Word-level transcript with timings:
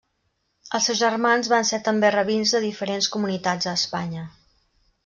Els 0.77 0.87
seus 0.89 1.01
germans 1.01 1.51
van 1.53 1.69
ser 1.73 1.81
també 1.89 2.11
rabins 2.17 2.55
de 2.57 2.65
diferents 2.67 3.13
comunitats 3.19 3.71
a 3.71 3.77
Espanya. 3.83 4.27